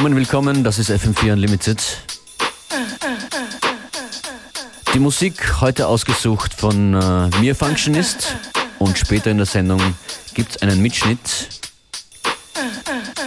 Willkommen, 0.00 0.16
willkommen, 0.16 0.64
das 0.64 0.78
ist 0.78 0.90
FM4 0.90 1.34
Unlimited. 1.34 1.82
Die 4.94 4.98
Musik 4.98 5.60
heute 5.60 5.88
ausgesucht 5.88 6.54
von 6.54 6.94
äh, 6.94 7.28
mir 7.38 7.54
Functionist 7.54 8.34
und 8.78 8.96
später 8.96 9.30
in 9.30 9.36
der 9.36 9.44
Sendung 9.44 9.94
gibt 10.32 10.52
es 10.52 10.62
einen 10.62 10.80
Mitschnitt 10.80 11.20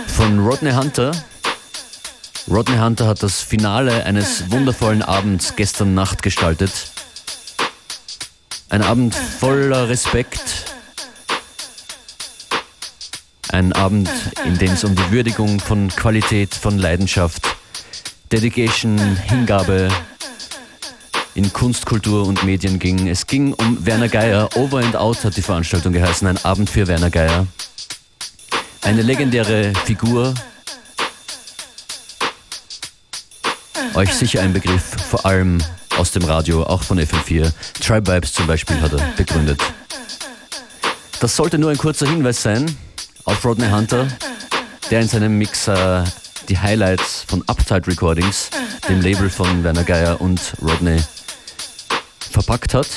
von 0.08 0.40
Rodney 0.40 0.72
Hunter. 0.72 1.12
Rodney 2.50 2.80
Hunter 2.80 3.06
hat 3.06 3.22
das 3.22 3.42
Finale 3.42 4.04
eines 4.08 4.50
wundervollen 4.50 5.04
Abends 5.04 5.56
gestern 5.56 5.94
Nacht 5.94 6.24
gestaltet. 6.24 6.72
Ein 8.70 8.82
Abend 8.82 9.14
voller 9.14 9.90
Respekt, 9.90 10.63
ein 13.54 13.72
Abend, 13.74 14.10
in 14.46 14.58
dem 14.58 14.72
es 14.72 14.84
um 14.84 14.96
die 14.96 15.12
Würdigung 15.12 15.60
von 15.60 15.90
Qualität, 15.90 16.56
von 16.56 16.80
Leidenschaft, 16.80 17.56
Dedication, 18.32 18.98
Hingabe 18.98 19.90
in 21.36 21.54
Kunst, 21.54 21.86
Kultur 21.86 22.26
und 22.26 22.44
Medien 22.44 22.80
ging. 22.80 23.08
Es 23.08 23.28
ging 23.28 23.54
um 23.54 23.86
Werner 23.86 24.10
Geier. 24.10 24.50
Over 24.56 24.80
and 24.80 24.96
Out 24.96 25.24
hat 25.24 25.38
die 25.38 25.44
Veranstaltung 25.44 25.94
geheißen. 25.94 26.28
Ein 26.28 26.44
Abend 26.44 26.68
für 26.68 26.88
Werner 26.88 27.12
Geier. 27.12 27.46
Eine 28.82 29.04
legendäre 29.04 29.72
Figur. 29.86 30.34
Euch 33.94 34.14
sicher 34.16 34.42
ein 34.42 34.54
Begriff, 34.54 34.84
vor 34.84 35.28
allem 35.28 35.64
aus 36.00 36.10
dem 36.10 36.24
Radio, 36.24 36.64
auch 36.64 36.82
von 36.82 37.00
FM4. 37.00 37.52
Tribe 37.80 38.12
Vibes 38.12 38.34
zum 38.34 38.48
Beispiel 38.48 38.82
hat 38.82 38.94
er 38.94 39.06
begründet. 39.16 39.62
Das 41.20 41.36
sollte 41.36 41.60
nur 41.60 41.70
ein 41.70 41.78
kurzer 41.78 42.08
Hinweis 42.08 42.42
sein 42.42 42.76
auf 43.26 43.46
Rodney 43.46 43.70
Hunter, 43.70 44.08
der 44.90 45.02
in 45.02 45.08
seinem 45.08 45.38
Mixer 45.38 46.04
die 46.50 46.58
Highlights 46.58 47.26
von 47.28 47.42
Uptight 47.48 47.88
Recordings, 47.88 48.50
dem 48.90 49.02
Label 49.02 49.30
von 49.30 49.64
Werner 49.64 49.84
Geier 49.84 50.20
und 50.22 50.40
Rodney, 50.62 51.02
verpackt 52.32 52.74
hat. 52.74 52.88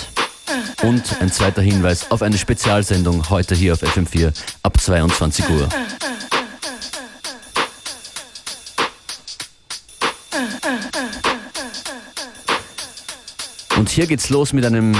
Und 0.83 1.21
ein 1.21 1.33
zweiter 1.33 1.63
Hinweis 1.63 2.11
auf 2.11 2.23
eine 2.23 2.39
Spezialsendung 2.39 3.31
heute 3.31 3.55
hier 3.55 3.73
auf 3.73 3.83
FM4 3.83 4.33
ab 4.63 4.81
22 4.81 5.49
Uhr. 5.49 5.69
Und 13.77 13.89
hier 13.89 14.07
geht's 14.07 14.31
los 14.31 14.53
mit 14.53 14.65
einem 14.65 14.97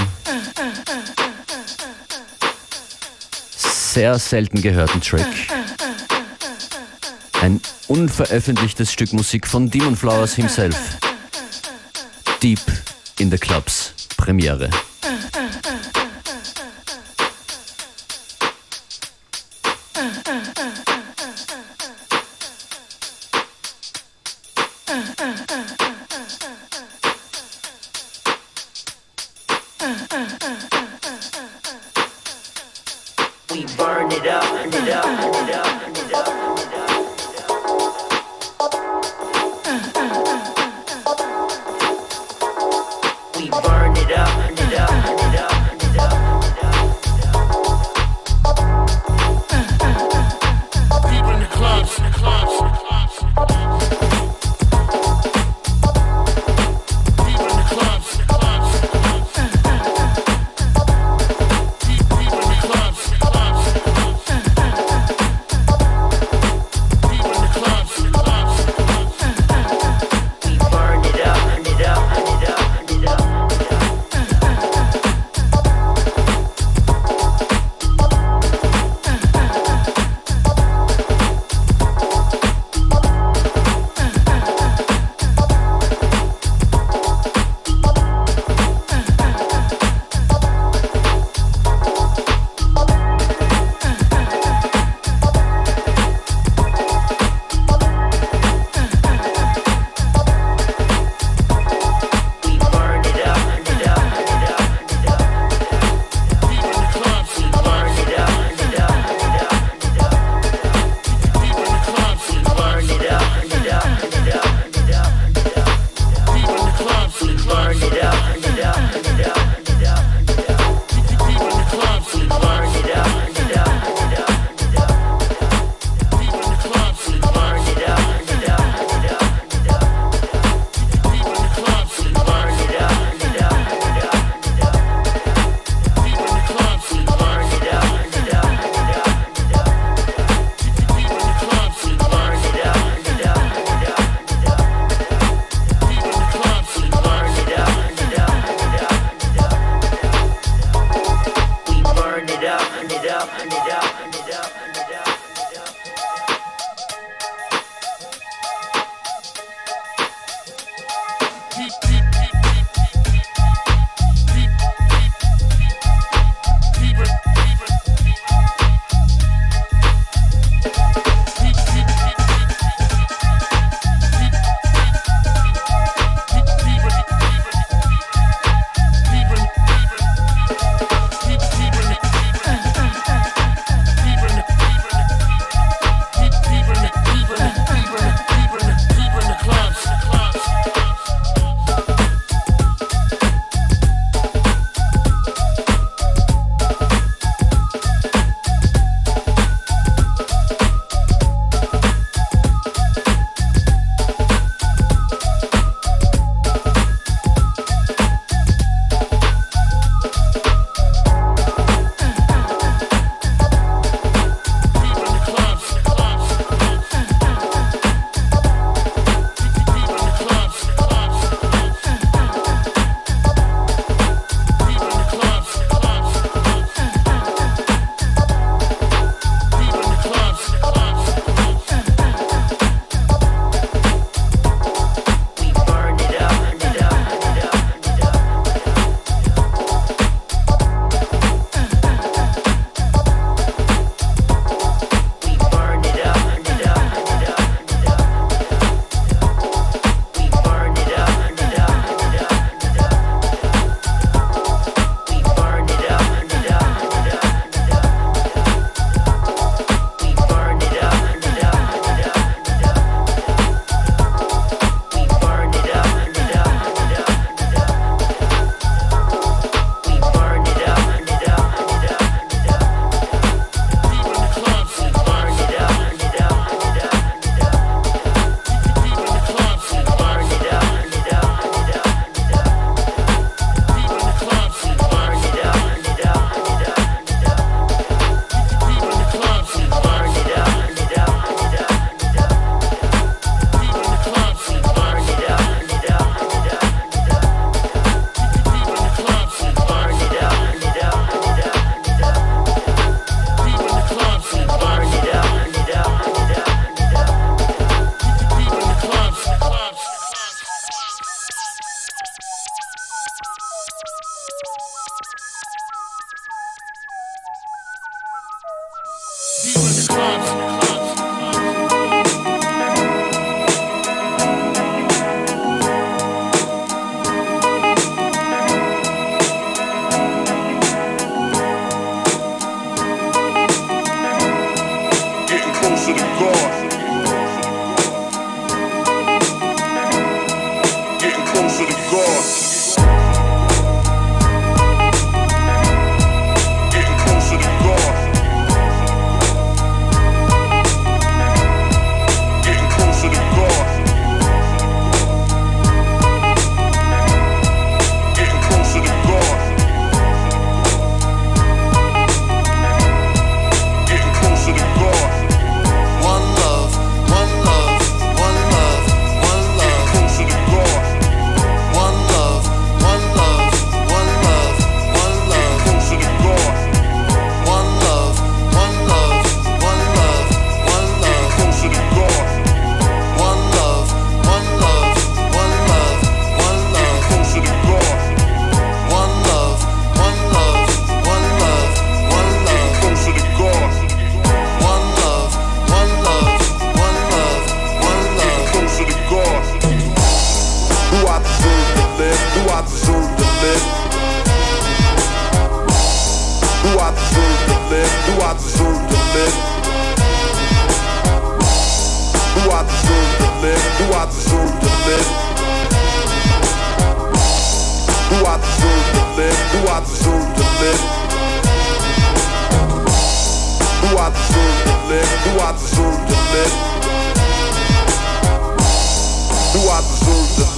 sehr 3.97 4.19
selten 4.19 4.61
gehörten 4.61 5.01
Track. 5.01 5.25
Ein 7.41 7.59
unveröffentlichtes 7.87 8.93
Stück 8.93 9.11
Musik 9.11 9.47
von 9.47 9.71
Demon 9.71 9.95
Flowers 9.95 10.35
himself. 10.35 10.99
Deep 12.43 12.59
in 13.17 13.31
the 13.31 13.39
Clubs 13.39 13.95
Premiere. 14.15 14.69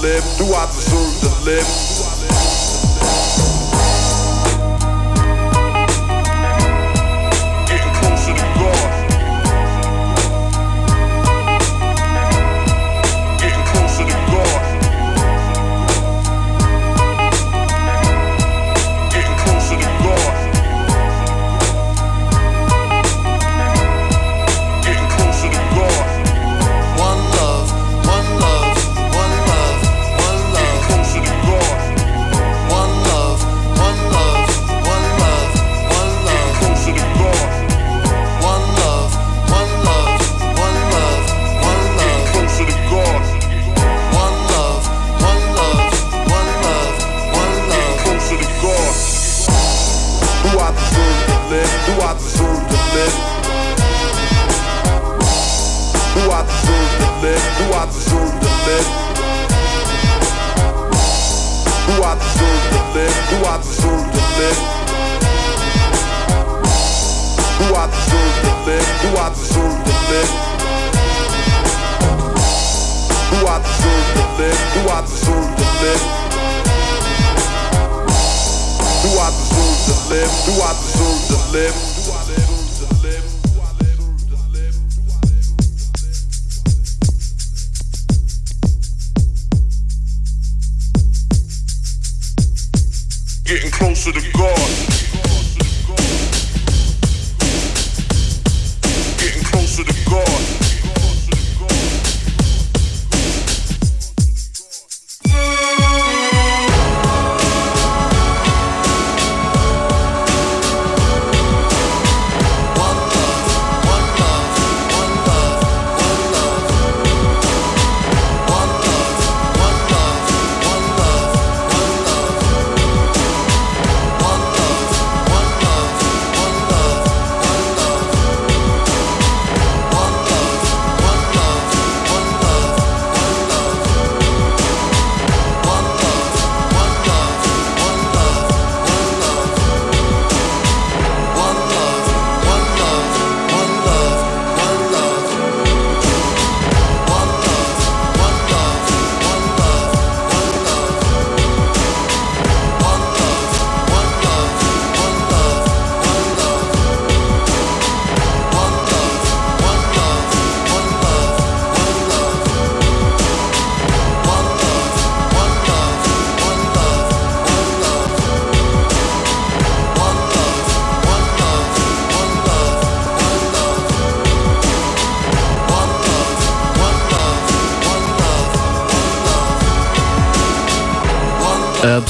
live? 0.01 0.23
Do 0.37 0.45
I 0.53 0.65
deserve 0.67 1.19
to 1.21 1.45
live? 1.45 1.98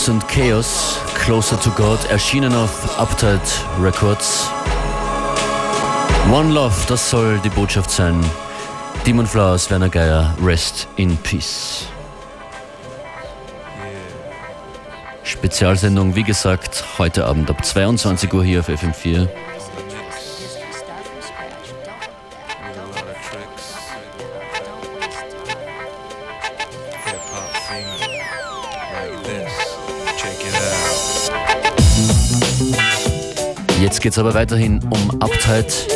And 0.09 0.21
Chaos, 0.27 0.99
Closer 1.15 1.57
to 1.61 1.71
God, 1.71 1.99
erschienen 2.09 2.53
auf 2.53 2.99
Uptight 2.99 3.41
Records. 3.81 4.47
One 6.31 6.53
Love, 6.53 6.75
das 6.87 7.09
soll 7.09 7.39
die 7.39 7.49
Botschaft 7.49 7.89
sein. 7.89 8.23
Demon 9.05 9.25
Flowers, 9.25 9.69
Werner 9.71 9.89
Geier, 9.89 10.35
Rest 10.43 10.87
in 10.97 11.17
Peace. 11.17 11.87
Spezialsendung, 15.23 16.15
wie 16.15 16.23
gesagt, 16.23 16.83
heute 16.97 17.25
Abend 17.25 17.49
ab 17.49 17.65
22 17.65 18.33
Uhr 18.33 18.43
hier 18.43 18.59
auf 18.59 18.69
FM4. 18.69 19.27
Jetzt 33.81 34.01
geht's 34.01 34.17
aber 34.17 34.33
weiterhin 34.33 34.79
um 34.89 35.21
Uptight. 35.21 35.87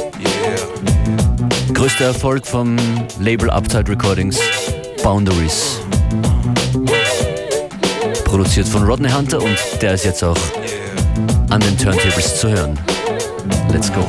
Größter 1.74 2.06
Erfolg 2.06 2.46
vom 2.46 2.78
Label 3.20 3.50
Uptight 3.50 3.90
Recordings, 3.90 4.40
Boundaries. 5.04 5.80
Produziert 8.24 8.68
von 8.68 8.84
Rodney 8.84 9.10
Hunter 9.10 9.42
und 9.42 9.58
der 9.82 9.94
ist 9.94 10.06
jetzt 10.06 10.24
auch 10.24 10.38
an 11.50 11.60
den 11.62 11.78
Turntables 11.78 12.40
zu 12.40 12.50
hören. 12.50 12.80
Let's 13.72 13.92
go. 13.92 14.06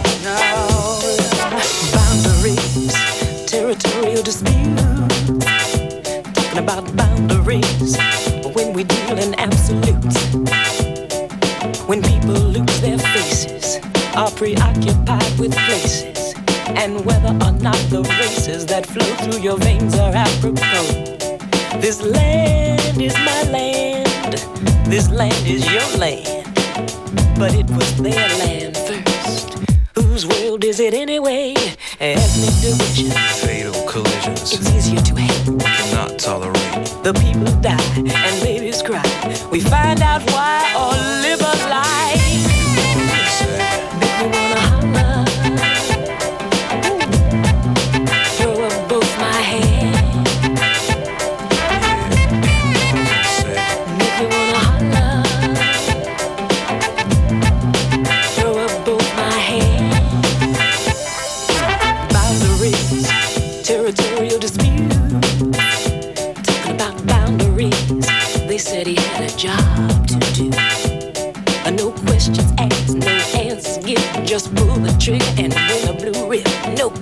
Preoccupied 14.45 15.39
with 15.39 15.57
places, 15.57 16.35
and 16.77 17.03
whether 17.07 17.33
or 17.47 17.53
not 17.63 17.81
the 17.89 18.03
races 18.21 18.67
that 18.67 18.85
flow 18.85 19.11
through 19.23 19.41
your 19.41 19.57
veins 19.57 19.99
are 19.99 20.13
apropos. 20.15 20.85
This 21.81 22.03
land 22.03 23.01
is 23.01 23.15
my 23.15 23.43
land, 23.51 24.07
this 24.85 25.09
land 25.09 25.47
is 25.47 25.65
your 25.73 25.89
land, 25.97 26.45
but 27.39 27.55
it 27.55 27.71
was 27.71 27.97
their 27.97 28.29
land 28.43 28.77
first. 28.77 29.57
Whose 29.95 30.27
world 30.27 30.63
is 30.63 30.79
it 30.79 30.93
anyway? 30.93 31.55
Ethnic 31.99 32.55
division, 32.61 33.13
fatal 33.41 33.73
collisions. 33.89 34.53
It's 34.53 34.71
easier 34.75 35.01
to 35.01 35.15
hate. 35.15 35.49
We 35.49 35.65
cannot 35.65 36.19
tolerate. 36.19 36.85
The 37.03 37.15
people 37.15 37.51
die 37.63 37.95
and 37.97 38.43
babies 38.43 38.83
cry. 38.83 39.03
We 39.51 39.61
find 39.61 40.03
out 40.03 40.21
why 40.33 40.74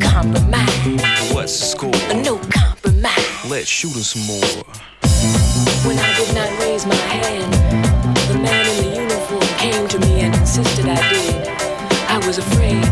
compromise. 0.02 1.32
What's 1.32 1.59
the 1.59 1.66
score? 1.66 1.90
No 2.23 2.38
compromise. 2.50 3.50
Let's 3.50 3.68
shoot 3.68 3.92
some 3.92 4.23
more. 4.26 4.64
When 5.87 5.99
I 5.99 6.14
did 6.16 6.35
not 6.35 6.50
raise 6.61 6.87
my 6.87 6.94
hand, 6.94 7.52
the 8.28 8.38
man 8.38 8.66
in 8.66 8.76
the 8.85 9.00
uniform 9.02 9.42
came 9.59 9.88
to 9.88 9.99
me 10.00 10.21
and 10.21 10.35
insisted 10.35 10.87
I 10.88 10.97
did. 11.12 11.49
I 12.09 12.18
was 12.26 12.38
afraid. 12.38 12.82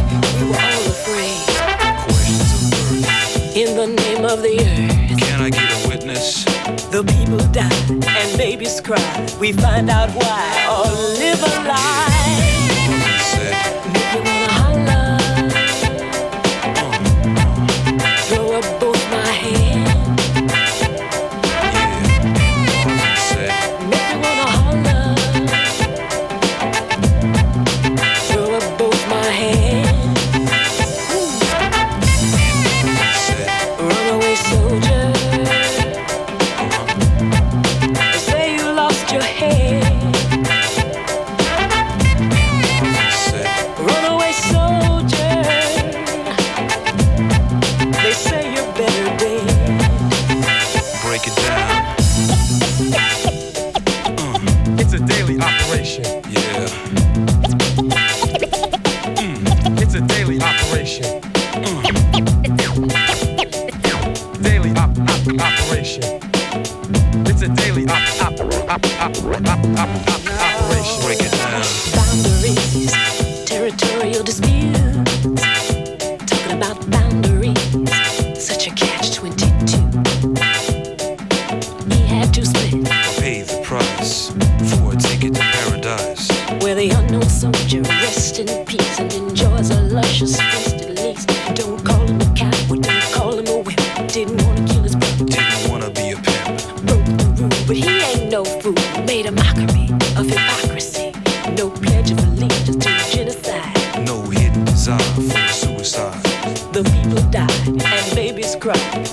We 0.40 0.48
were 0.50 0.56
all 0.56 0.86
afraid. 0.96 1.40
Questions 2.04 2.50
of 2.54 2.70
birth. 2.70 3.56
In 3.56 3.76
the 3.76 3.86
name 3.86 4.24
of 4.24 4.42
the 4.42 4.56
earth, 4.60 5.18
Can 5.20 5.40
I 5.42 5.50
get 5.50 5.84
a 5.84 5.88
witness? 5.88 6.44
the 6.90 7.04
people 7.04 7.38
die 7.52 7.70
and 8.18 8.38
babies 8.38 8.80
cry. 8.80 9.28
We 9.38 9.52
find 9.52 9.88
out 9.90 10.10
why 10.10 10.66
or 10.68 10.90
live 11.18 11.42
a 11.42 11.68
lie. 11.68 12.09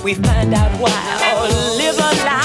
We 0.04 0.14
find 0.14 0.54
out 0.54 0.70
why 0.80 0.92
or 1.34 1.48
live 1.76 1.96
a 1.98 2.24
lie. 2.24 2.37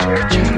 Thank 0.00 0.49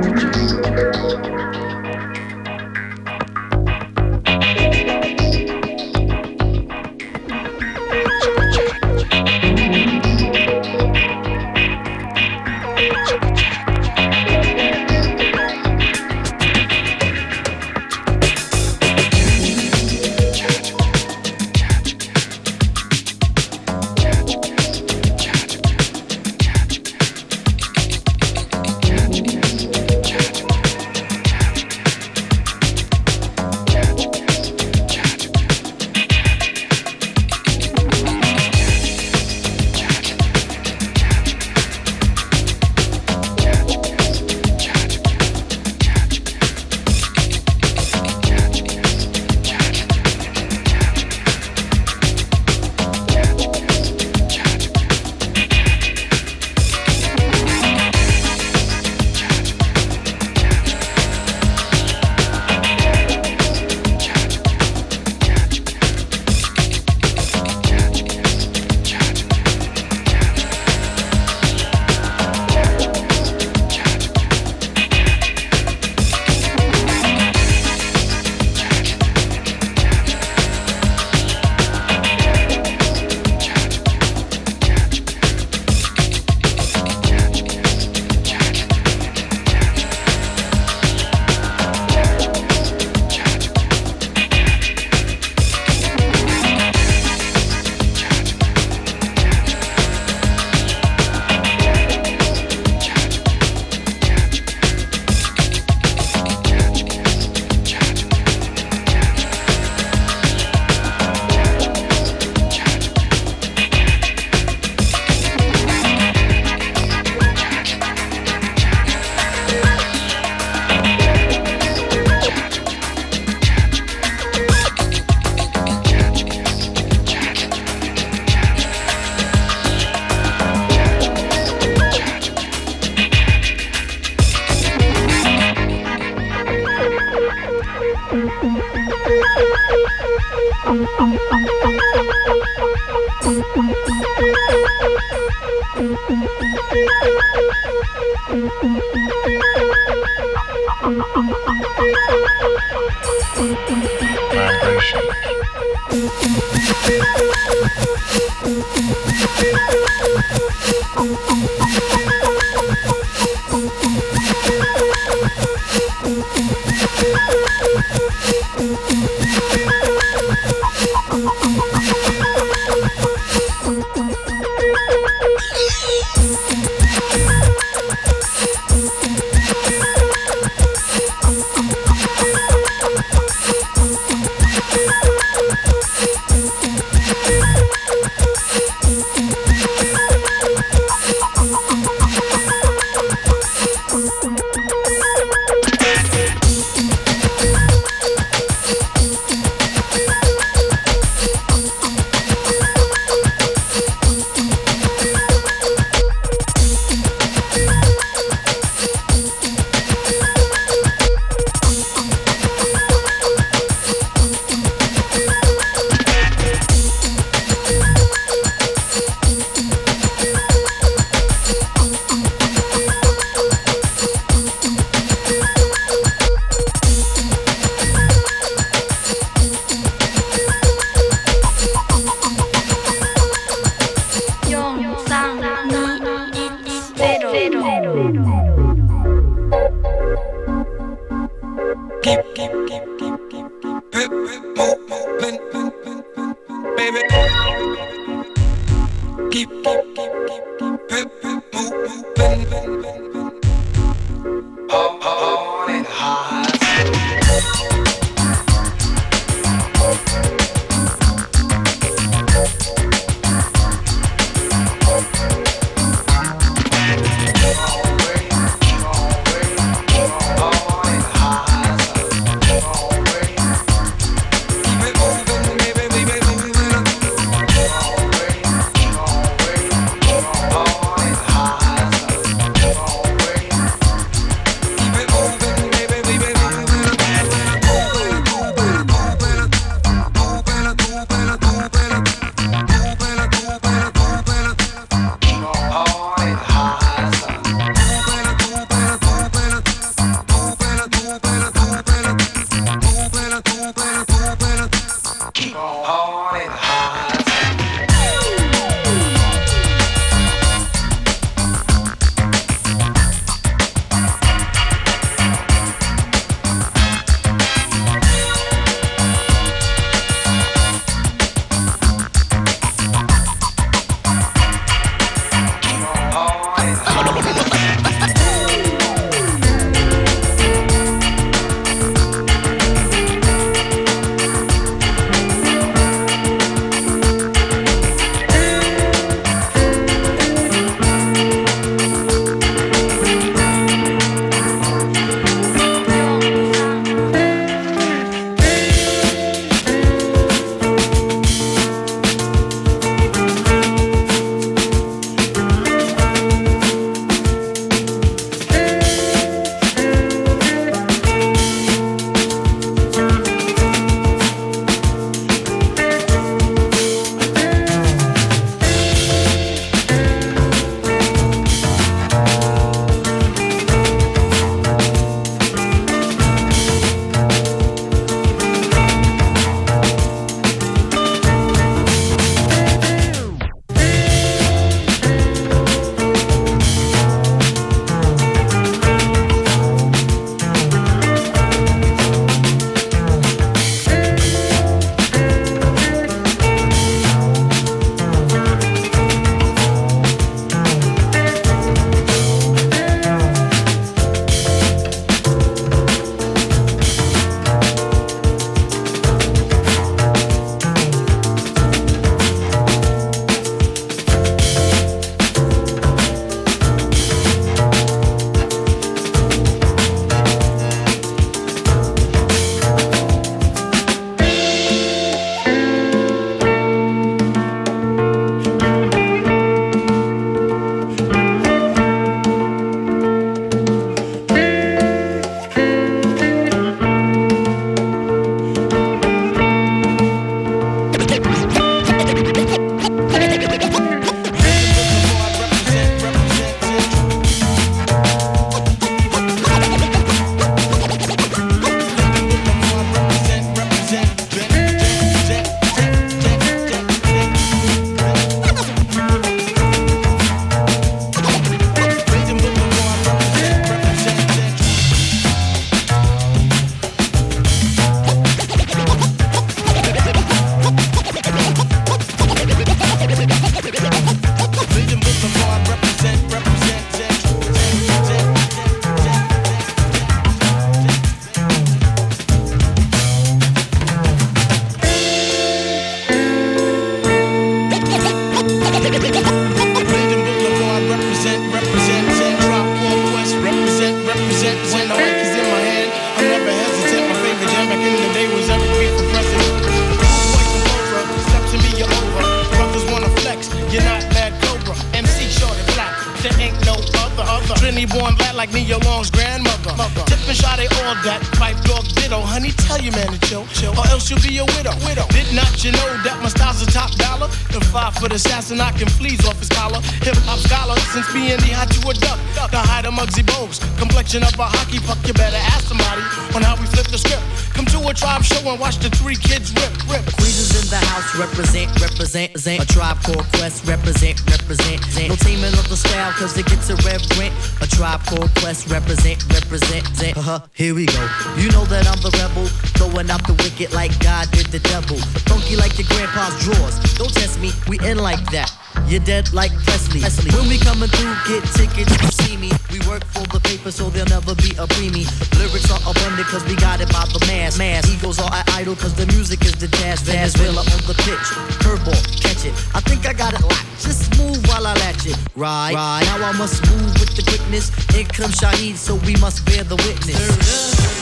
that 516.04 516.20
my 516.22 516.41
style's 516.52 516.68
a 516.68 516.70
top 516.70 516.90
dollar? 516.96 517.28
The 517.52 517.60
five 517.72 517.94
foot 517.94 518.12
assassin, 518.12 518.60
I 518.60 518.70
can 518.72 518.88
fleas 518.88 519.24
off 519.26 519.38
his 519.38 519.48
collar. 519.48 519.80
Hip 520.02 520.16
hop 520.28 520.38
scholar, 520.38 520.76
since 520.92 521.10
being 521.12 521.36
the 521.38 521.52
hot 521.56 521.70
to 521.70 521.88
a 521.88 521.94
duck. 521.94 522.18
The 522.50 522.58
height 522.58 522.84
of 522.86 522.94
Muggsy 522.94 523.24
Bogues. 523.24 523.60
Complexion 523.78 524.22
of 524.22 524.38
a 524.38 524.44
hockey 524.44 524.78
puck, 524.80 524.98
you 525.06 525.14
better 525.14 525.40
ask 525.52 525.68
somebody 525.68 526.02
on 526.34 526.42
how 526.42 526.56
we 526.56 526.66
flip 526.66 526.86
the 526.88 526.98
script. 526.98 527.22
Come 527.54 527.66
to 527.66 527.78
a 527.88 527.94
tribe 527.94 528.24
show 528.24 528.40
and 528.48 528.58
watch 528.58 528.78
the 528.78 528.90
three 528.90 529.16
kids 529.16 529.52
rip, 529.54 529.72
rip. 529.88 530.04
Queens 530.16 530.52
in 530.56 530.68
the 530.68 530.80
house, 530.88 531.14
represent, 531.16 531.68
represent, 531.80 532.32
represent. 532.32 532.62
A 532.62 532.66
tribe 532.66 532.98
called 533.02 533.26
Quest, 533.36 533.64
represent, 533.66 534.20
represent. 534.28 534.80
No 535.08 535.16
taming 535.16 535.52
of 535.56 535.68
the 535.68 535.76
style, 535.76 536.12
cause 536.12 536.36
it 536.36 536.46
gets 536.46 536.70
irreverent. 536.70 537.32
A 537.60 537.66
tribe 537.66 538.00
called 538.04 538.32
Quest, 538.40 538.68
represent, 538.68 539.20
represent. 539.32 539.84
Uh-huh, 540.16 540.40
here 540.54 540.74
we 540.74 540.86
go. 540.86 541.02
You 541.36 541.50
know 541.52 541.64
that 541.68 541.86
I'm 541.86 542.00
the 542.00 542.12
rebel, 542.16 542.46
throwing 542.76 543.10
out 543.10 543.24
the 543.26 543.34
wicked 543.34 543.72
like 543.72 543.92
God 544.00 544.30
did 544.32 544.46
the 544.46 544.60
devil. 544.60 544.96
Funky 545.28 545.56
like 545.56 545.76
your 545.78 545.88
grandpa's 545.88 546.34
drawers. 546.42 546.76
Don't 546.98 547.12
test 547.14 547.40
me, 547.40 547.50
we 547.68 547.78
in 547.86 547.98
like 547.98 548.20
that. 548.30 548.50
You're 548.86 549.04
dead 549.04 549.32
like 549.32 549.52
Presley. 549.64 550.00
Presley. 550.00 550.30
When 550.34 550.48
we 550.48 550.58
coming 550.58 550.88
through, 550.88 551.14
get 551.28 551.44
tickets, 551.54 551.92
you 552.02 552.10
see 552.10 552.36
me. 552.36 552.50
We 552.72 552.80
work 552.88 553.04
for 553.04 553.24
the 553.30 553.40
paper, 553.40 553.70
so 553.70 553.88
there'll 553.90 554.08
never 554.08 554.34
be 554.34 554.50
a 554.58 554.66
preemie. 554.66 555.06
Lyrics 555.38 555.70
are 555.70 555.80
abundant, 555.86 556.26
cause 556.26 556.44
we 556.44 556.56
got 556.56 556.80
it 556.80 556.90
by 556.90 557.06
the 557.12 557.20
mass. 557.26 557.58
mass. 557.58 557.88
Egos 557.88 558.18
are 558.18 558.32
at 558.32 558.48
idle, 558.52 558.74
cause 558.74 558.94
the 558.94 559.06
music 559.14 559.44
is 559.44 559.54
the 559.56 559.68
jazz. 559.68 560.02
Venezuela 560.02 560.60
on 560.60 560.82
the 560.90 560.96
pitch. 561.06 561.28
Curveball, 561.62 562.00
catch 562.20 562.44
it. 562.44 562.54
I 562.74 562.80
think 562.80 563.06
I 563.06 563.12
got 563.12 563.34
it 563.34 563.42
locked. 563.42 563.70
Just 563.78 564.18
move 564.18 564.40
while 564.48 564.66
I 564.66 564.74
latch 564.74 565.06
it. 565.06 565.16
Right, 565.36 565.74
right. 565.74 566.02
Now 566.04 566.28
I 566.28 566.32
must 566.32 566.64
move 566.68 566.92
with 566.98 567.14
the 567.14 567.22
quickness. 567.22 567.70
In 567.94 568.06
comes 568.06 568.40
Shaheed, 568.40 568.76
so 568.76 568.96
we 569.06 569.14
must 569.16 569.44
bear 569.46 569.64
the 569.64 569.76
witness. 569.76 571.01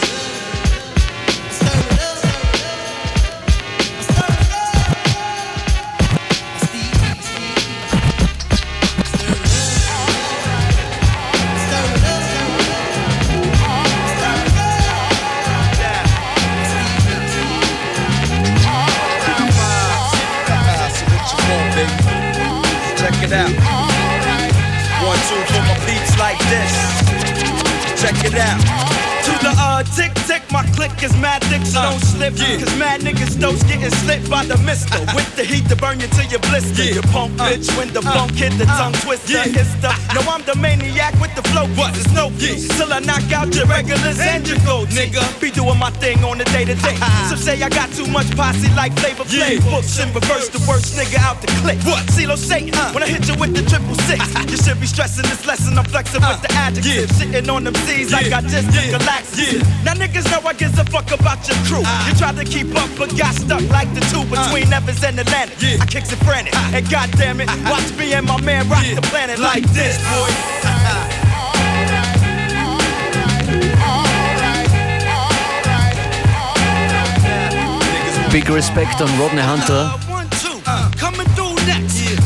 It 23.31 23.37
out. 23.37 23.51
One, 25.07 25.18
two 25.28 25.41
for 25.53 25.62
my 25.62 25.76
beats 25.87 26.18
like 26.18 26.39
this. 26.49 28.01
Check 28.01 28.24
it 28.24 28.35
out. 28.35 29.00
Uh 29.81 29.97
tick 29.97 30.12
tick, 30.28 30.45
my 30.53 30.61
click 30.76 30.93
is 31.03 31.16
mad 31.16 31.41
dick, 31.49 31.64
so 31.64 31.81
don't 31.81 31.97
uh, 31.97 32.12
slip. 32.12 32.37
Cause 32.37 32.76
mad 32.76 33.01
niggas 33.01 33.41
don't 33.41 33.57
getting 33.64 33.89
slipped 34.05 34.28
by 34.28 34.45
the 34.45 34.59
mister. 34.59 35.01
With 35.16 35.24
the 35.37 35.45
heat 35.45 35.64
to 35.72 35.76
burn 35.76 36.01
you 36.01 36.09
till 36.12 36.28
you 36.28 36.39
blister. 36.53 36.85
You 36.85 37.01
punk 37.09 37.33
uh, 37.41 37.49
bitch 37.49 37.64
when 37.78 37.89
the 37.97 38.05
uh, 38.05 38.12
bunk 38.12 38.37
hit 38.37 38.53
the 38.61 38.68
tongue 38.76 38.93
twister. 39.01 39.41
It's 39.41 39.72
the, 39.81 39.89
no, 40.12 40.20
I'm 40.28 40.45
the 40.45 40.53
maniac 40.61 41.16
with 41.16 41.33
the 41.35 41.41
flow. 41.49 41.64
What? 41.81 41.97
There's 41.97 42.12
no 42.12 42.28
peace 42.37 42.68
till 42.76 42.93
I 42.93 43.01
knock 43.01 43.24
out 43.33 43.57
your 43.57 43.64
regulars 43.72 44.20
and 44.20 44.47
your 44.47 44.61
gold 44.68 44.89
nigga. 44.93 45.24
Be 45.41 45.51
doing 45.51 45.78
my 45.78 45.89
thing 45.97 46.20
on 46.28 46.37
the 46.37 46.45
day 46.53 46.66
to 46.68 46.76
day. 46.76 46.97
Some 47.33 47.41
say 47.41 47.57
I 47.62 47.70
got 47.70 47.89
too 47.97 48.07
much 48.12 48.28
posse 48.37 48.68
like 48.76 48.93
flavor 49.01 49.24
Flav. 49.24 49.64
Books 49.64 49.97
in 49.97 50.12
reverse, 50.12 50.51
the 50.53 50.61
worst 50.68 50.93
nigga 50.93 51.24
out 51.24 51.41
the 51.41 51.49
click. 51.64 51.81
What? 51.89 52.05
CeeLo 52.12 52.37
Satan, 52.37 52.76
when 52.93 53.03
I 53.03 53.09
hit 53.09 53.24
you 53.24 53.37
with 53.41 53.57
the 53.57 53.64
triple 53.64 53.97
six. 54.05 54.20
you 54.53 54.59
should 54.61 54.76
be 54.76 54.87
stressing 54.87 55.24
this 55.24 55.47
lesson. 55.47 55.78
I'm 55.78 55.89
flexing 55.89 56.20
with 56.20 56.43
the 56.45 56.53
adjectives. 56.53 57.16
Sitting 57.16 57.49
on 57.49 57.64
them 57.64 57.74
C's 57.89 58.12
like 58.12 58.28
I 58.28 58.43
just 58.43 58.68
a 58.76 58.99
laxative. 59.09 59.70
Now 59.85 59.95
niggas 59.95 60.31
know 60.31 60.47
I 60.47 60.53
gives 60.55 60.79
a 60.79 60.85
fuck 60.85 61.11
about 61.12 61.47
your 61.49 61.57
crew. 61.66 61.83
Ah. 61.85 62.09
You 62.09 62.14
tried 62.16 62.37
to 62.37 62.45
keep 62.45 62.75
up, 62.77 62.91
but 62.99 63.16
got 63.16 63.35
stuck 63.35 63.62
like 63.71 63.93
the 63.95 64.01
two 64.12 64.25
ah. 64.25 64.37
between 64.37 64.73
Evans 64.73 65.03
and 65.03 65.18
Atlantic. 65.18 65.81
I 65.81 65.87
kicks 65.87 66.12
it 66.12 66.21
frantic, 66.25 66.53
ah. 66.57 66.75
and 66.75 66.89
goddamn 66.91 67.41
it, 67.41 67.49
watch 67.71 67.91
me 67.97 68.12
and 68.14 68.27
my 68.27 68.41
man 68.41 68.68
rock 68.68 68.85
the 68.95 69.03
planet 69.03 69.39
like 69.39 69.64
this, 69.73 69.99
boy. 70.11 70.31
Big 78.33 78.49
Respect 78.49 79.01
on 79.01 79.09
Rodney 79.18 79.43
Hunter. 79.43 80.10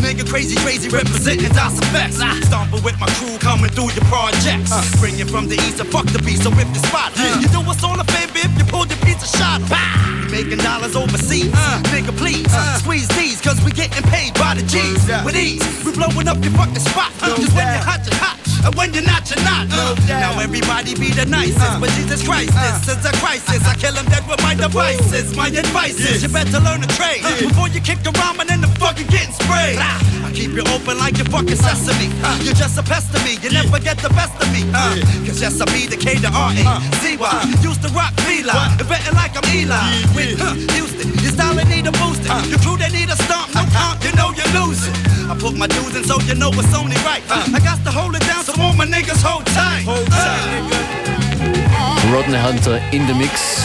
Nigga 0.00 0.28
crazy, 0.28 0.56
crazy, 0.56 0.88
representing 0.88 1.52
Das 1.52 1.74
EFX. 1.80 2.16
Stomping 2.46 2.82
with 2.82 2.98
my 3.00 3.06
crew, 3.18 3.36
coming 3.38 3.70
through 3.70 3.92
your 3.92 4.04
projects. 4.06 4.72
Bring 5.00 5.18
it 5.18 5.28
from 5.28 5.48
the 5.48 5.56
east, 5.56 5.80
and 5.80 5.88
fuck 5.90 6.06
the 6.06 6.22
beat, 6.22 6.40
so 6.40 6.50
rip 6.50 6.68
the 6.72 6.80
spot. 6.88 7.12
You 7.42 7.48
do 7.48 7.60
what's 7.60 7.84
on 7.84 7.98
the 7.98 8.04
favor 8.04 8.38
if 8.38 8.52
you 8.58 8.64
pull 8.64 8.86
your 8.86 8.98
pizza 9.04 9.26
shot. 9.26 9.60
You 9.60 10.30
making 10.30 10.58
dollars 10.58 10.96
overseas, 10.96 11.52
nigga, 11.92 12.16
please 12.16 12.50
squeeze 12.80 13.08
these, 13.16 13.40
cause 13.40 13.60
we 13.64 13.72
getting 13.72 14.02
paid 14.10 14.34
by 14.34 14.54
the 14.54 14.62
G's. 14.62 15.04
With 15.24 15.36
ease, 15.36 15.62
we 15.84 15.92
blowing 15.92 16.28
up 16.28 16.42
your 16.42 16.52
fucking 16.52 16.80
spot. 16.80 17.12
Just 17.20 17.52
when 17.54 17.66
you're 17.66 17.84
hot, 17.84 18.00
you're 18.06 18.18
hot. 18.18 18.53
And 18.64 18.74
when 18.74 18.92
you're 18.94 19.04
not, 19.04 19.28
you're 19.28 19.44
not. 19.44 19.68
Now 20.08 20.40
everybody 20.40 20.94
be 20.94 21.10
the 21.10 21.26
nicest, 21.26 21.80
but 21.80 21.90
Jesus 21.90 22.24
Christ, 22.24 22.52
this 22.86 22.96
is 22.96 23.04
a 23.04 23.12
crisis. 23.20 23.60
I 23.66 23.74
kill 23.76 23.92
them 23.92 24.06
dead 24.06 24.26
with 24.28 24.40
my 24.42 24.54
devices. 24.54 25.36
My 25.36 25.48
advice 25.48 25.98
is 26.00 26.22
you 26.22 26.28
better 26.28 26.60
learn 26.60 26.80
to 26.80 26.88
trade 26.96 27.22
before 27.40 27.68
you 27.68 27.80
kick 27.80 28.00
the 28.02 28.10
ramen 28.20 28.50
and 28.50 28.62
the 28.62 28.68
fucking 28.80 29.06
getting 29.08 29.32
sprayed. 29.34 29.78
I 29.78 30.32
keep 30.32 30.52
you 30.52 30.64
open 30.72 30.98
like 30.98 31.16
your 31.18 31.26
fucking 31.28 31.56
sesame. 31.56 32.08
You're 32.42 32.56
just 32.56 32.78
a 32.78 32.82
pest 32.82 33.12
to 33.14 33.18
me. 33.24 33.36
You 33.42 33.50
never 33.52 33.78
get 33.78 33.98
the 33.98 34.08
best 34.10 34.34
of 34.40 34.48
me. 34.52 34.64
Uh. 34.72 34.96
Cause 35.26 35.40
yes, 35.40 35.60
I 35.60 35.66
be 35.66 35.86
the 35.86 35.96
K 35.96 36.16
to 36.24 36.28
R 36.32 36.50
A. 36.50 36.64
Z-Y. 37.04 37.54
Used 37.62 37.82
to 37.82 37.88
rock 37.92 38.12
Fila. 38.24 38.72
Inventing 38.80 39.14
like 39.14 39.36
I'm 39.36 39.44
Eli. 39.52 39.76
With 40.16 40.40
uh, 40.40 40.54
Houston, 40.74 41.12
style 41.34 41.54
they 41.54 41.64
need 41.64 41.86
a 41.86 41.92
booster. 41.92 42.30
Your 42.48 42.60
crew 42.64 42.76
they 42.76 42.90
need 42.90 43.10
a 43.10 43.16
stomp. 43.16 43.54
No 43.54 43.62
comp, 43.76 44.02
you 44.04 44.12
know 44.18 44.30
you're 44.38 44.52
losing. 44.58 44.94
I 45.30 45.34
put 45.38 45.54
my 45.56 45.66
dues 45.66 45.94
in 45.96 46.04
so 46.04 46.20
you 46.28 46.34
know 46.34 46.50
it's 46.52 46.74
only 46.74 46.96
right. 47.08 47.22
I 47.28 47.60
got 47.60 47.78
to 47.84 47.90
hold 47.90 48.14
it 48.14 48.24
down 48.26 48.44
so 48.44 48.52
all 48.62 48.74
my 48.74 48.86
niggas 48.86 49.22
hold 49.22 49.46
tight. 49.46 49.84
Hold 49.84 50.06
tight, 50.06 50.42
nigga. 50.54 52.12
Rodney 52.12 52.38
Hunter 52.38 52.80
in 52.92 53.06
the 53.06 53.14
Mix. 53.14 53.62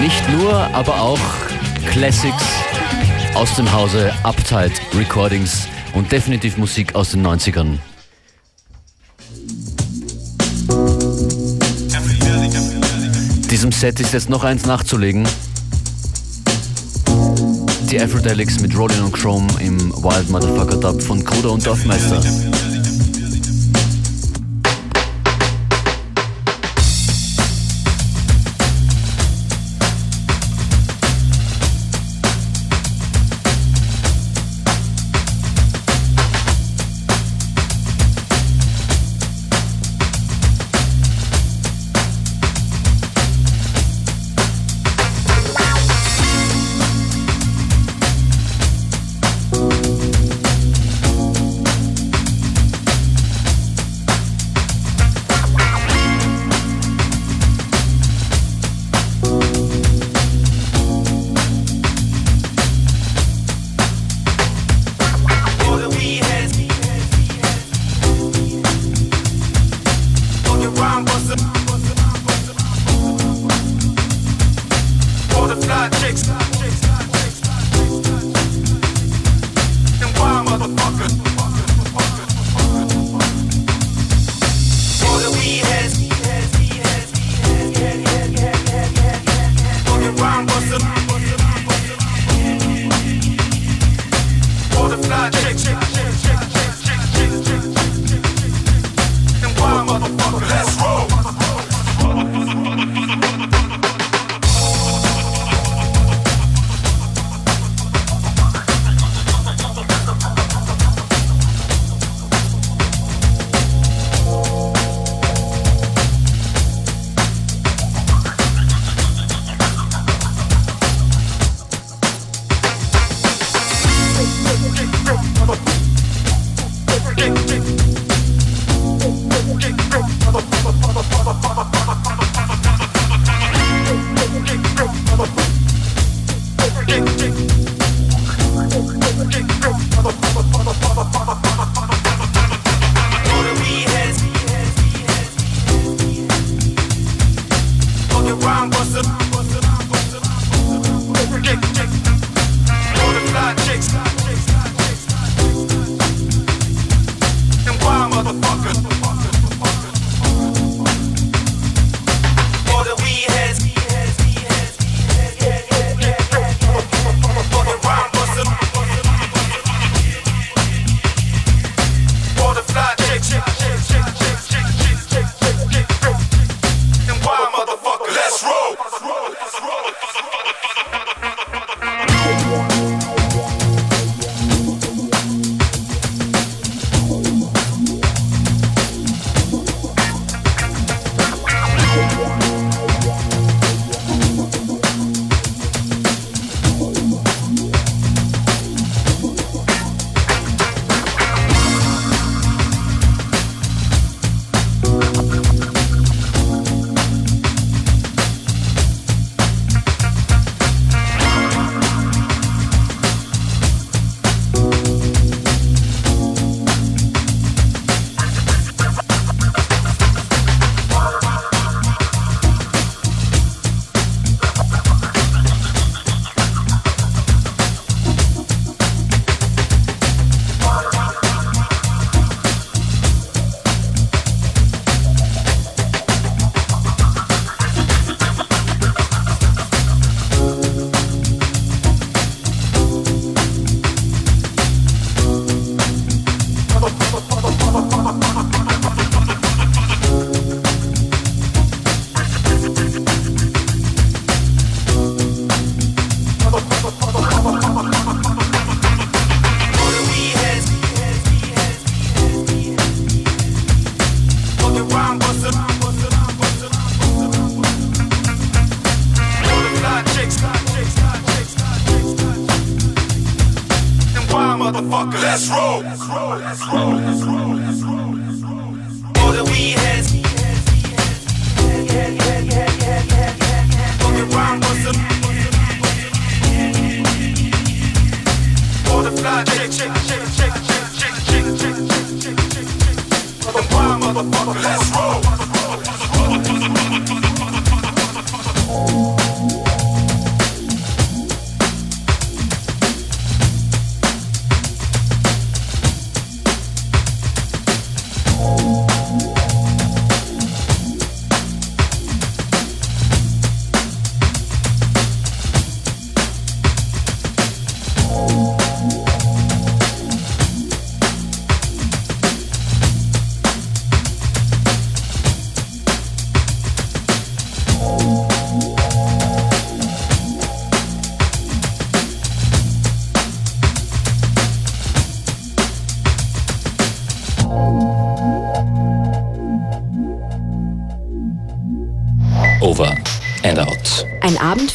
Nicht 0.00 0.28
nur, 0.28 0.52
aber 0.74 1.00
auch 1.00 1.20
Classics 1.90 2.44
aus 3.34 3.54
dem 3.54 3.70
Hause 3.72 4.12
Uptight 4.24 4.72
Recordings 4.94 5.66
und 5.94 6.10
definitiv 6.12 6.58
Musik 6.58 6.94
aus 6.94 7.12
den 7.12 7.26
90ern. 7.26 7.78
Diesem 13.50 13.72
Set 13.72 14.00
ist 14.00 14.12
jetzt 14.12 14.28
noch 14.28 14.44
eins 14.44 14.66
nachzulegen. 14.66 15.26
Die 17.90 18.00
Aphrodelics 18.00 18.60
mit 18.60 18.76
Rollin 18.76 19.00
und 19.02 19.12
Chrome 19.12 19.46
im 19.60 19.78
Wild 19.92 20.28
Motherfucker 20.28 20.76
Dub 20.76 21.00
von 21.00 21.24
Koda 21.24 21.50
und 21.50 21.64
Dorfmeister. 21.64 22.20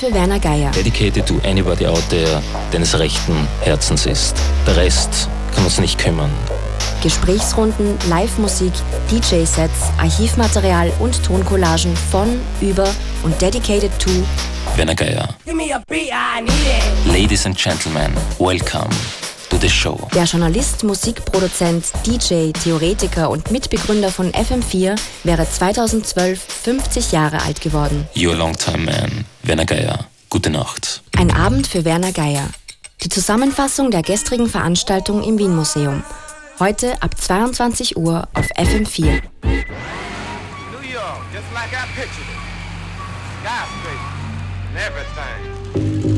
Für 0.01 0.11
Werner 0.15 0.39
Geier. 0.39 0.71
Dedicated 0.71 1.27
to 1.27 1.39
anybody 1.43 1.85
out 1.85 2.01
there, 2.09 2.41
deines 2.71 2.97
rechten 2.97 3.47
Herzens 3.61 4.07
ist. 4.07 4.35
Der 4.65 4.75
Rest 4.75 5.29
kann 5.53 5.63
uns 5.63 5.79
nicht 5.79 5.99
kümmern. 5.99 6.31
Gesprächsrunden, 7.03 7.99
Live-Musik, 8.09 8.73
DJ-Sets, 9.11 9.91
Archivmaterial 9.99 10.91
und 10.99 11.23
Toncollagen 11.23 11.95
von, 11.95 12.39
über 12.61 12.89
und 13.21 13.39
dedicated 13.39 13.91
to 13.99 14.09
Werner 14.75 14.95
Geier. 14.95 15.29
Ladies 17.05 17.45
and 17.45 17.55
Gentlemen, 17.55 18.11
welcome 18.39 18.89
to 19.61 19.67
the 19.67 19.69
show. 19.69 20.07
der 20.13 20.25
Journalist, 20.25 20.83
Musikproduzent, 20.83 21.91
DJ, 22.05 22.51
Theoretiker 22.51 23.29
und 23.29 23.51
Mitbegründer 23.51 24.11
von 24.11 24.31
FM4 24.31 24.99
wäre 25.23 25.49
2012 25.49 26.41
50 26.41 27.11
Jahre 27.11 27.41
alt 27.41 27.61
geworden. 27.61 28.07
Your 28.15 28.35
longtime 28.35 28.85
man, 28.85 29.25
Werner 29.43 29.65
Geier. 29.65 30.05
Gute 30.29 30.49
Nacht. 30.49 31.03
Ein 31.17 31.31
Abend 31.31 31.67
für 31.67 31.85
Werner 31.85 32.11
Geier. 32.11 32.49
Die 33.03 33.09
Zusammenfassung 33.09 33.91
der 33.91 34.01
gestrigen 34.03 34.47
Veranstaltung 34.47 35.23
im 35.23 35.37
Wien 35.37 35.55
Museum. 35.55 36.03
Heute 36.59 37.01
ab 37.01 37.19
22 37.19 37.97
Uhr 37.97 38.27
auf 38.33 38.45
FM4. 38.51 39.03
New 39.03 39.51
York, 40.91 41.21
just 41.33 41.51
like 41.53 41.71
I 41.73 41.85
pictured 41.95 42.27
it. 42.27 42.41
Skyscrapers 43.41 44.21
and 44.69 44.77
everything. 44.77 46.10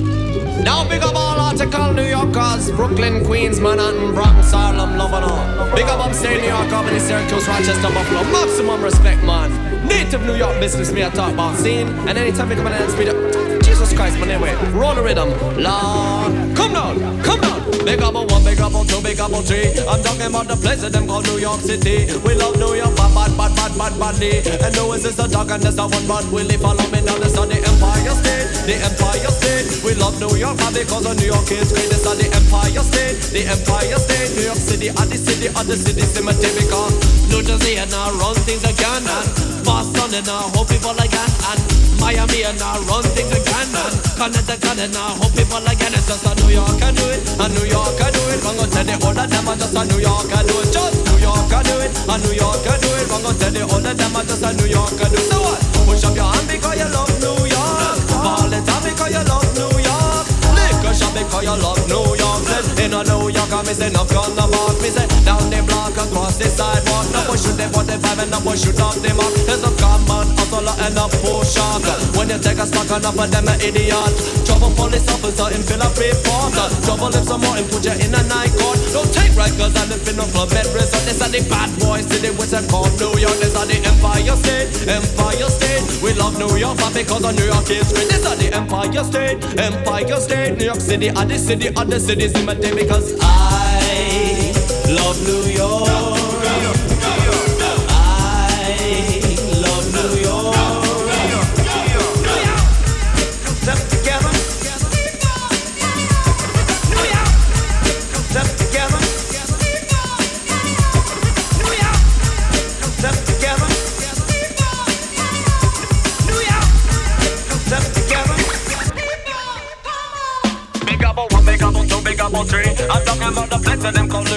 Now 0.63 0.87
big 0.87 1.01
up 1.01 1.15
all 1.15 1.39
article 1.39 1.93
New 1.93 2.05
Yorkers, 2.05 2.71
Brooklyn, 2.71 3.25
Queens, 3.25 3.59
Manhattan, 3.59 4.13
Bronx, 4.13 4.51
Harlem, 4.51 4.97
Lebanon. 4.97 5.75
Big 5.75 5.85
up 5.85 6.05
upstate 6.05 6.41
New 6.41 6.47
York, 6.47 6.71
Albany, 6.71 6.99
Syracuse, 6.99 7.47
Rochester, 7.47 7.89
Buffalo. 7.93 8.23
Maximum 8.31 8.81
respect, 8.81 9.23
man. 9.23 9.51
Native 9.87 10.25
New 10.25 10.35
York 10.35 10.59
business, 10.59 10.91
me 10.91 11.03
I 11.03 11.09
talk 11.09 11.33
about 11.33 11.57
scene. 11.57 11.87
And 12.07 12.17
anytime 12.17 12.49
we 12.49 12.55
come 12.55 12.67
in 12.67 12.73
and 12.73 12.91
speed 12.91 13.09
up, 13.09 13.63
Jesus 13.63 13.93
Christ, 13.93 14.17
man, 14.19 14.29
anyway. 14.29 14.53
Roll 14.71 14.95
the 14.95 15.03
rhythm, 15.03 15.29
Lord. 15.61 16.52
Come 16.63 16.71
down, 16.71 16.95
come 17.27 17.41
down. 17.41 17.59
Big 17.83 17.99
up 17.99 18.15
on 18.15 18.23
one, 18.31 18.43
big 18.47 18.61
up 18.63 18.71
on 18.71 18.87
two, 18.87 19.03
big 19.03 19.19
up 19.19 19.35
on 19.35 19.43
three. 19.43 19.67
I'm 19.83 19.99
talking 19.99 20.31
about 20.31 20.47
the 20.47 20.55
place 20.55 20.79
of 20.87 20.95
them 20.95 21.11
called 21.11 21.27
New 21.27 21.35
York 21.35 21.59
City. 21.59 22.07
We 22.23 22.39
love 22.39 22.55
New 22.55 22.79
York, 22.79 22.95
bad, 22.95 23.11
bad, 23.11 23.35
bad, 23.35 23.51
bad, 23.51 23.75
bad, 23.75 23.93
badly. 23.99 24.39
And 24.63 24.71
no 24.71 24.95
is 24.95 25.03
a 25.19 25.27
dog 25.27 25.51
and 25.51 25.59
this 25.59 25.75
a 25.75 25.83
one, 25.83 26.07
but 26.07 26.23
Willie 26.31 26.55
follow 26.55 26.87
me 26.87 27.03
down 27.03 27.19
this 27.19 27.35
on 27.35 27.51
the 27.51 27.59
Empire 27.59 28.15
State, 28.15 28.47
the 28.63 28.79
Empire 28.79 29.31
State. 29.35 29.83
We 29.83 29.91
love 29.99 30.15
New 30.23 30.31
York, 30.39 30.55
man, 30.55 30.71
because 30.71 31.03
New 31.03 31.27
York 31.27 31.51
is 31.51 31.75
great. 31.75 31.91
This 31.91 32.07
the 32.07 32.31
Empire 32.31 32.83
State, 32.87 33.19
the 33.35 33.43
Empire 33.43 33.99
State. 33.99 34.31
New 34.39 34.47
York 34.47 34.63
City, 34.63 34.87
are 34.87 35.03
the 35.03 35.19
city, 35.19 35.51
are 35.51 35.67
the 35.67 35.75
city, 35.75 36.07
cemetery, 36.07 36.63
because 36.63 36.95
New 37.27 37.43
Jersey 37.43 37.75
and 37.75 37.91
now 37.91 38.07
run 38.23 38.39
things 38.47 38.63
again, 38.63 39.03
and 39.03 39.27
Boston 39.67 40.15
and 40.15 40.23
now 40.23 40.47
hope 40.55 40.71
people 40.71 40.95
again, 40.95 41.31
and 41.51 41.59
Miami 41.99 42.47
and 42.47 42.55
now 42.55 42.79
run 42.87 43.03
things 43.11 43.35
again, 43.35 43.67
and 43.67 43.93
Connecticut 44.15 44.79
and 44.79 44.93
now 44.95 45.19
hope 45.19 45.35
people 45.35 45.59
again. 45.67 45.91
It's 45.91 46.07
just 46.07 46.23
a 46.23 46.31
New 46.39 46.52
York 46.53 46.81
I 46.85 46.91
do 46.93 47.05
it, 47.09 47.21
and 47.41 47.53
New 47.57 47.65
York 47.65 47.97
I 47.97 48.11
do 48.13 48.21
it. 48.29 48.45
I'm 48.45 48.53
gonna 48.53 48.69
tell 48.69 48.85
the 48.85 48.93
other 49.01 49.25
them 49.25 49.49
I 49.49 49.55
just 49.57 49.73
a 49.73 49.81
New 49.89 49.99
York 49.99 50.29
I 50.29 50.45
do 50.45 50.53
it. 50.61 50.69
Just 50.69 51.01
New 51.09 51.17
York 51.17 51.49
I 51.49 51.63
do 51.65 51.75
it, 51.81 51.91
and 51.97 52.21
New 52.23 52.33
York 52.37 52.67
I 52.69 52.77
do 52.77 52.89
it. 52.93 53.09
I'm 53.09 53.21
gonna 53.25 53.39
tell 53.41 53.51
the 53.51 53.61
other 53.65 53.93
them 53.93 54.15
I 54.15 54.21
just 54.23 54.45
a 54.45 54.53
New 54.53 54.69
York 54.69 54.93
I 55.01 55.09
do 55.09 55.17
it. 55.17 55.25
So 55.33 55.41
what? 55.41 55.59
Push 55.89 56.05
up 56.05 56.15
your 56.15 56.29
hand 56.29 56.47
because 56.47 56.77
you 56.77 56.89
love 56.93 57.13
New 57.25 57.41
York. 57.49 57.97
Ball 58.21 58.53
it 58.53 58.63
down 58.69 58.81
because 58.85 59.11
you 59.17 59.23
love 59.25 59.49
New 59.57 59.73
York. 59.81 60.25
Lick 60.53 60.77
your 60.85 60.93
shot 60.93 61.13
because 61.17 61.43
you 61.43 61.57
love 61.57 61.81
New 61.89 62.05
York. 62.21 62.22
Said 62.43 62.65
in 62.79 62.93
a 62.93 63.01
New 63.03 63.29
York, 63.29 63.51
I 63.51 63.61
me 63.63 63.73
say 63.73 63.89
no 63.91 64.03
gun 64.05 64.35
no 64.35 64.47
mark. 64.47 64.75
Me 64.81 64.89
say 64.89 65.07
down 65.23 65.43
the 65.49 65.63
block 65.67 65.95
across 65.95 66.37
the 66.37 66.47
sidewalk. 66.49 67.07
No 67.13 67.21
push 67.27 67.43
shoot 67.43 67.57
the 67.57 67.67
45 67.71 68.19
and 68.19 68.31
no 68.31 68.39
push 68.41 68.63
shoot 68.63 68.79
off 68.79 68.97
the 68.99 69.11
mark. 69.13 69.33
There's 69.47 69.63
a 69.63 69.71
common 69.79 70.27
hustler 70.35 70.75
and 70.85 70.97
a 70.97 71.05
push 71.21 71.55
shark. 71.55 71.83
When 72.15 72.29
you 72.29 72.39
take 72.39 72.59
a 72.59 72.65
stock 72.67 72.89
enough 72.91 73.17
of 73.17 73.29
them, 73.31 73.47
an 73.47 73.59
idiot. 73.61 74.13
Trouble 74.43 74.71
police 74.75 75.07
officer 75.07 75.49
in 75.55 75.63
fill 75.63 75.81
a 75.81 75.89
report. 75.95 76.53
Trouble 76.83 77.13
if 77.15 77.25
some 77.25 77.41
more 77.41 77.55
and 77.55 77.67
put 77.71 77.85
you 77.85 77.95
in 77.95 78.11
a 78.13 78.21
night 78.27 78.51
court. 78.59 78.79
Don't 78.91 79.09
take 79.13 79.33
records 79.33 79.75
and 79.79 79.91
if 79.91 80.03
in 80.07 80.19
a 80.19 80.25
club 80.35 80.49
bed 80.51 80.67
resort. 80.75 81.03
This 81.07 81.21
are 81.23 81.31
the 81.31 81.41
bad 81.47 81.71
boys 81.79 82.05
city, 82.07 82.29
which 82.35 82.53
are 82.53 82.65
called 82.67 82.91
New 82.99 83.13
York. 83.17 83.37
This 83.39 83.55
are 83.55 83.65
the 83.65 83.77
Empire 83.81 84.35
State, 84.37 84.69
Empire 84.87 85.49
State. 85.49 85.83
We 86.03 86.13
love 86.19 86.37
New 86.37 86.51
York, 86.57 86.77
but 86.77 86.93
because 86.93 87.23
of 87.23 87.33
New 87.35 87.47
York 87.47 87.69
is 87.71 87.89
great. 87.91 88.09
This 88.11 88.25
are 88.27 88.35
the 88.35 88.53
Empire 88.53 89.03
State, 89.03 89.37
Empire 89.57 90.19
State. 90.19 90.57
New 90.59 90.65
York 90.65 90.81
City, 90.81 91.09
are 91.09 91.25
the 91.25 91.37
city, 91.37 91.69
are 91.75 91.85
the 91.85 91.99
cities 91.99 92.32
in 92.35 92.45
my 92.45 92.53
day 92.53 92.73
because 92.73 93.15
I 93.21 94.53
love 94.89 95.21
New 95.25 95.51
York. 95.51 96.22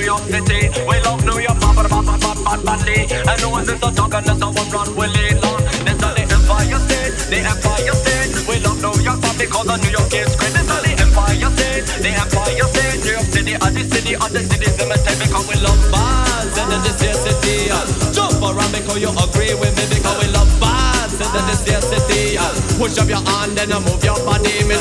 City. 0.06 0.70
We 0.86 1.02
love 1.02 1.18
New 1.26 1.42
York, 1.42 1.58
bad, 1.58 1.74
bad, 1.74 1.90
bad, 1.90 2.20
bad, 2.22 2.38
bad, 2.46 2.60
badly. 2.62 3.10
And 3.10 3.38
no 3.42 3.50
one's 3.50 3.68
a 3.68 3.74
talk 3.74 4.14
and 4.14 4.26
there's 4.26 4.38
no 4.38 4.54
one 4.54 4.70
run 4.70 4.94
Willie 4.94 5.34
long. 5.42 5.58
This 5.82 5.98
is 5.98 6.14
the 6.14 6.22
Empire 6.30 6.78
State, 6.86 7.14
the 7.26 7.38
Empire 7.42 7.94
State. 8.06 8.30
We 8.46 8.62
love 8.62 8.78
New 8.78 8.94
York, 9.02 9.18
but 9.18 9.34
because 9.34 9.66
of 9.66 9.82
New 9.82 9.90
York 9.90 10.14
is 10.14 10.30
great. 10.38 10.54
This 10.54 10.62
is 10.62 10.78
the 10.78 10.92
Empire 11.02 11.50
State, 11.58 11.86
the 12.06 12.10
Empire 12.22 12.66
State. 12.70 12.98
New 13.02 13.12
York 13.18 13.26
City, 13.34 13.54
are 13.58 13.70
the 13.74 13.82
city, 13.82 14.14
are 14.14 14.30
the 14.30 14.40
the 14.46 14.98
state 15.02 15.18
because 15.26 15.46
we 15.50 15.56
love 15.58 15.82
bars 15.90 16.54
and 16.54 16.70
then 16.70 16.82
this 16.86 17.02
city. 17.02 17.66
Uh, 17.66 17.82
jump 18.14 18.38
around 18.46 18.70
because 18.70 19.02
you 19.02 19.10
agree 19.10 19.58
with 19.58 19.74
me 19.74 19.90
because 19.90 20.16
we 20.22 20.30
love 20.30 20.50
bars 20.62 21.18
and 21.18 21.30
then 21.34 21.44
this 21.50 21.66
city. 21.66 22.38
Uh, 22.38 22.46
push 22.78 22.94
up 22.94 23.10
your 23.10 23.22
hand 23.26 23.58
and 23.58 23.74
move 23.82 24.02
your 24.06 24.22
body. 24.22 24.54
Me 24.70 24.78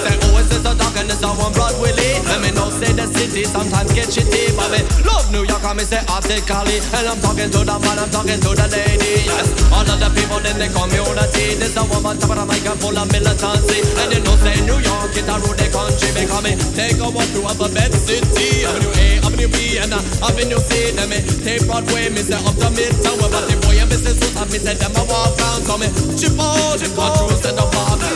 dog 1.54 1.76
and 1.78 2.00
it's 2.00 2.10
a 2.10 2.26
one? 2.26 2.26
Let 2.26 2.40
me 2.42 2.50
know, 2.56 2.70
say 2.70 2.94
the 2.94 3.06
city 3.14 3.44
sometimes 3.46 3.92
get 3.94 4.10
shitty, 4.10 4.56
but 4.58 4.72
me 4.72 4.82
love 5.06 5.30
New 5.32 5.44
York, 5.46 5.64
I 5.64 5.74
me 5.74 5.84
say 5.84 6.02
artically. 6.10 6.82
And 6.96 7.06
I'm 7.06 7.20
talking 7.22 7.50
to 7.52 7.62
the 7.62 7.76
man, 7.80 8.00
I'm 8.00 8.10
talking 8.10 8.40
to 8.40 8.52
the 8.56 8.68
lady. 8.72 9.26
Yes, 9.26 9.52
all 9.70 9.86
of 9.86 9.98
the 10.00 10.10
people 10.16 10.42
in 10.42 10.58
the 10.58 10.68
community. 10.74 11.60
This 11.60 11.78
a 11.78 11.84
woman 11.86 12.18
top 12.18 12.34
of 12.34 12.38
the 12.40 12.46
mic 12.50 12.66
and 12.66 12.80
full 12.80 12.98
of 12.98 13.08
militancy. 13.12 13.80
And 14.02 14.10
you 14.14 14.22
know, 14.26 14.36
say 14.42 14.58
New 14.66 14.80
York 14.80 15.14
is 15.14 15.28
a 15.28 15.36
rude 15.44 15.66
country 15.70 16.10
because 16.16 16.44
me 16.46 16.54
take 16.74 16.98
a 17.02 17.08
walk 17.10 17.28
through 17.36 17.48
alphabet 17.50 17.92
city. 17.94 18.66
Avenue 18.66 18.94
A, 18.96 19.06
Avenue 19.26 19.50
B, 19.52 19.78
and 19.78 19.94
uh, 19.94 20.28
Avenue 20.28 20.62
C. 20.62 20.96
Then 20.96 21.10
me 21.12 21.20
take 21.44 21.66
Broadway, 21.68 22.10
me 22.10 22.24
say 22.24 22.40
up 22.40 22.56
to 22.58 22.70
Midtown. 22.74 23.20
But 23.22 23.46
the 23.48 23.56
boy 23.62 23.78
and 23.78 23.92
suits 23.92 24.24
have 24.40 24.50
me 24.52 24.60
say 24.60 24.76
them 24.76 24.96
a 24.96 25.04
walk 25.06 25.36
round. 25.38 25.64
So 25.68 25.76
me 25.78 25.88
chip 26.16 26.38
out, 26.40 26.80
chip 26.80 26.96
out, 26.98 27.18
through 27.20 27.38
stand 27.38 27.60
up 27.60 27.72
park. 27.72 28.15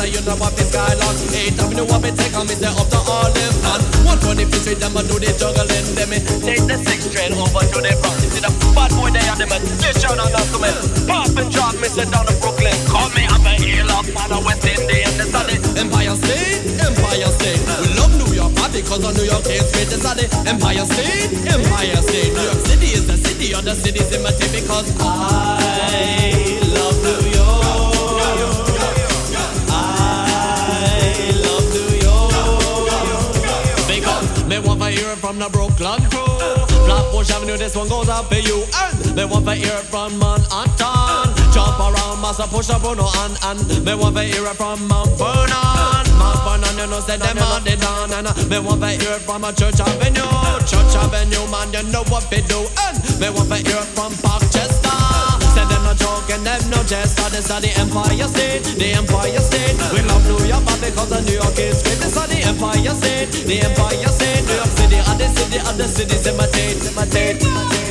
A 0.00 0.08
you 0.08 0.24
know 0.24 0.32
what 0.40 0.56
the 0.56 0.64
skyline. 0.64 1.12
8th 1.28 1.60
Avenue, 1.60 1.84
what 1.84 2.00
me 2.00 2.08
take 2.16 2.32
on 2.32 2.48
me 2.48 2.56
say 2.56 2.72
up 2.72 2.88
to 2.88 3.00
Harlem. 3.04 3.52
And 3.68 3.84
125th 4.08 4.64
Street, 4.64 4.80
them 4.80 4.96
a 4.96 5.04
do 5.04 5.20
the 5.20 5.28
juggling. 5.36 5.88
Them 5.92 6.08
me 6.08 6.18
take 6.40 6.64
the 6.64 6.80
6th 6.80 7.12
train 7.12 7.36
over 7.36 7.60
to 7.60 7.78
the 7.84 7.92
front. 8.00 8.16
See 8.32 8.40
the 8.40 8.48
bad 8.72 8.96
boy 8.96 9.12
there, 9.12 9.36
them 9.36 9.52
a 9.52 9.60
dish 9.60 10.00
out 10.08 10.16
on 10.16 10.32
to 10.32 10.56
me. 10.56 10.72
Pop 11.04 11.36
and 11.36 11.52
drop 11.52 11.76
me 11.76 11.88
say 11.92 12.08
down 12.08 12.24
to 12.24 12.32
Brooklyn. 12.40 12.72
Call 12.88 13.12
me 13.12 13.28
up 13.28 13.44
a 13.44 13.52
hill 13.60 13.92
up 13.92 14.08
on 14.08 14.28
the 14.32 14.40
West 14.40 14.64
Indian. 14.64 15.12
This 15.20 15.36
are 15.36 15.44
the 15.44 15.56
Empire 15.76 16.16
State, 16.16 16.64
Empire 16.80 17.30
State. 17.36 17.60
We 17.60 17.88
love 18.00 18.14
New 18.16 18.30
York, 18.32 18.56
but 18.56 18.72
because 18.72 19.04
of 19.04 19.12
New 19.20 19.28
York 19.28 19.44
is 19.52 19.68
great. 19.68 19.92
This 19.92 20.00
are 20.08 20.16
the 20.16 20.24
Empire 20.48 20.88
State, 20.88 21.28
Empire 21.44 22.00
State. 22.08 22.32
New 22.32 22.46
York 22.48 22.62
City 22.64 22.88
is 22.96 23.04
the 23.04 23.20
city 23.20 23.52
of 23.52 23.68
the 23.68 23.76
cities 23.76 24.08
in 24.16 24.24
my 24.24 24.32
team 24.32 24.48
because 24.48 24.88
I 24.96 26.56
love 26.72 26.96
New 27.04 27.36
York. 27.36 27.69
From 35.20 35.38
the 35.38 35.48
Brooklyn 35.50 36.00
crew. 36.08 36.40
Flatbush 36.88 37.30
Avenue, 37.30 37.56
this 37.58 37.76
one 37.76 37.88
goes 37.88 38.08
out 38.08 38.26
for 38.32 38.40
you. 38.40 38.64
And 38.80 39.14
me 39.14 39.24
want 39.24 39.44
to 39.44 39.54
hear 39.54 39.76
it 39.76 39.86
from 39.92 40.18
Manhattan. 40.18 41.28
Jump 41.52 41.78
around, 41.78 42.20
massa 42.20 42.48
push 42.48 42.70
up 42.70 42.80
Bruno 42.80 43.06
and 43.20 43.36
and 43.44 43.84
me 43.84 43.94
want 43.94 44.16
to 44.16 44.22
hear 44.22 44.46
it 44.46 44.56
from 44.56 44.88
Mount 44.88 45.12
Vernon. 45.20 46.04
Mount 46.16 46.40
Vernon, 46.40 46.74
you 46.80 46.86
know, 46.88 47.00
say 47.00 47.18
them 47.18 47.36
are 47.38 47.60
the 47.60 47.76
dawn. 47.76 48.12
And 48.12 48.26
uh, 48.26 48.34
me 48.48 48.58
want 48.58 48.80
to 48.80 48.88
hear 48.96 49.20
it 49.20 49.22
from 49.22 49.44
a 49.44 49.52
Church 49.52 49.78
Avenue. 49.80 50.24
Church 50.64 50.96
Avenue, 50.96 51.44
man, 51.52 51.68
you 51.76 51.84
know 51.92 52.04
what 52.08 52.24
we 52.32 52.40
do. 52.48 52.64
And 52.88 52.96
me 53.20 53.28
want 53.28 53.52
to 53.52 53.60
hear 53.60 53.76
it 53.76 53.90
from 53.92 54.12
Parkchester. 54.24 54.79
Say 55.54 55.66
them 55.66 55.82
no 55.82 55.94
joke 55.94 56.30
and 56.30 56.46
them 56.46 56.62
no 56.70 56.82
jest. 56.84 57.18
So 57.18 57.28
this 57.28 57.50
are 57.50 57.60
the 57.60 57.72
Empire 57.78 58.28
State, 58.28 58.62
the 58.78 58.92
Empire 58.94 59.42
State. 59.42 59.76
We 59.92 60.00
love 60.06 60.22
New 60.26 60.38
York, 60.46 60.64
but 60.64 60.80
because 60.80 61.10
of 61.12 61.26
New 61.26 61.34
York 61.34 61.58
is 61.58 61.82
great. 61.82 61.98
This 61.98 62.16
are 62.16 62.28
the 62.28 62.40
Empire 62.46 62.94
State, 62.94 63.30
the 63.46 63.56
Empire 63.66 64.10
State. 64.14 64.46
New 64.46 64.54
York 64.54 64.72
City, 64.78 64.98
are 65.02 65.18
the 65.18 65.28
city, 65.34 65.58
are 65.58 65.74
the 65.74 65.86
imitate, 66.30 66.80
imitate. 66.86 67.89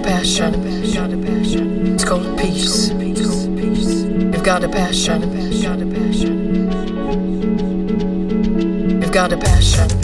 A 0.00 0.02
passion. 0.02 1.94
It's 1.94 2.04
called 2.04 2.38
peace. 2.38 2.90
You've 2.90 4.44
got 4.44 4.64
a 4.64 4.68
passion. 4.68 5.22
You've 9.00 9.12
got 9.12 9.32
a 9.32 9.36
passion. 9.36 9.99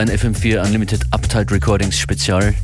War 0.00 0.08
ein 0.08 0.18
FM4 0.18 0.64
Unlimited 0.64 1.02
Uptight 1.10 1.52
Recordings 1.52 1.98
Spezial. 1.98 2.54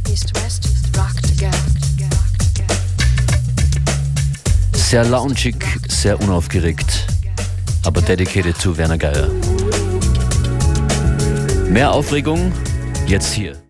Sehr 4.72 5.04
loungig, 5.04 5.56
sehr 5.86 6.18
unaufgeregt, 6.18 7.06
aber 7.84 8.00
dedicated 8.00 8.56
zu 8.56 8.78
Werner 8.78 8.96
Geier. 8.96 9.28
Mehr 11.68 11.92
Aufregung 11.92 12.52
jetzt 13.06 13.34
hier. 13.34 13.65